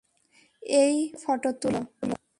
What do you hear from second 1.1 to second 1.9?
Photo তুল!